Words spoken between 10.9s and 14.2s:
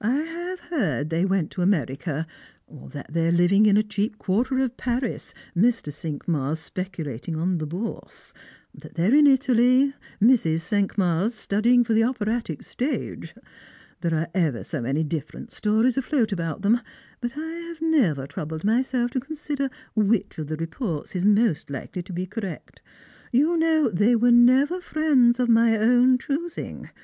mars studying for the operatic stage. There